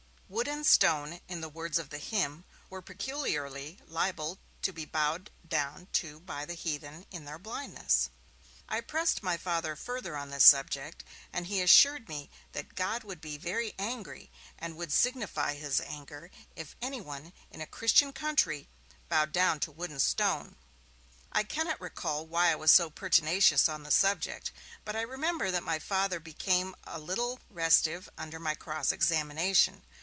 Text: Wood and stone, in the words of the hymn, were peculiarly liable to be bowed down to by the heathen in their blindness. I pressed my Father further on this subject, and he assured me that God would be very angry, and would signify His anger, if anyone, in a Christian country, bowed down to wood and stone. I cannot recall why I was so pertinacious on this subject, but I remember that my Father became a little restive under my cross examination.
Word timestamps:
Wood 0.33 0.47
and 0.47 0.65
stone, 0.65 1.19
in 1.27 1.41
the 1.41 1.49
words 1.49 1.77
of 1.77 1.89
the 1.89 1.97
hymn, 1.97 2.45
were 2.69 2.81
peculiarly 2.81 3.79
liable 3.85 4.39
to 4.61 4.71
be 4.71 4.85
bowed 4.85 5.29
down 5.45 5.89
to 5.91 6.21
by 6.21 6.45
the 6.45 6.53
heathen 6.53 7.05
in 7.11 7.25
their 7.25 7.37
blindness. 7.37 8.09
I 8.69 8.79
pressed 8.79 9.21
my 9.21 9.35
Father 9.35 9.75
further 9.75 10.15
on 10.15 10.29
this 10.29 10.45
subject, 10.45 11.03
and 11.33 11.47
he 11.47 11.59
assured 11.59 12.07
me 12.07 12.29
that 12.53 12.75
God 12.75 13.03
would 13.03 13.19
be 13.19 13.37
very 13.37 13.75
angry, 13.77 14.31
and 14.57 14.77
would 14.77 14.93
signify 14.93 15.55
His 15.55 15.81
anger, 15.81 16.31
if 16.55 16.77
anyone, 16.81 17.33
in 17.51 17.59
a 17.59 17.67
Christian 17.67 18.13
country, 18.13 18.69
bowed 19.09 19.33
down 19.33 19.59
to 19.59 19.69
wood 19.71 19.89
and 19.91 20.01
stone. 20.01 20.55
I 21.33 21.43
cannot 21.43 21.81
recall 21.81 22.25
why 22.25 22.53
I 22.53 22.55
was 22.55 22.71
so 22.71 22.89
pertinacious 22.89 23.67
on 23.67 23.83
this 23.83 23.97
subject, 23.97 24.53
but 24.85 24.95
I 24.95 25.01
remember 25.01 25.51
that 25.51 25.61
my 25.61 25.77
Father 25.77 26.21
became 26.21 26.73
a 26.85 26.99
little 26.99 27.41
restive 27.49 28.07
under 28.17 28.39
my 28.39 28.55
cross 28.55 28.93
examination. 28.93 29.83